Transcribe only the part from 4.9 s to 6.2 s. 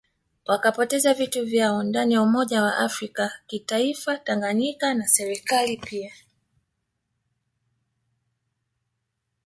na Serikalini pia